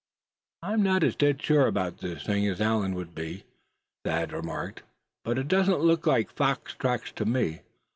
"I'm 0.63 0.81
not 0.81 1.03
as 1.03 1.15
dead 1.15 1.39
sure 1.43 1.67
about 1.67 1.99
this 1.99 2.23
thing 2.23 2.47
as 2.47 2.59
Allan 2.59 2.95
would 2.95 3.13
be," 3.13 3.43
Thad 4.03 4.33
remarked; 4.33 4.81
"but 5.23 5.37
it 5.37 5.47
doesn't 5.47 5.81
look 5.81 6.07
like 6.07 6.31
fox 6.31 6.73
tracks 6.73 7.11
to 7.11 7.23
me. 7.25 7.61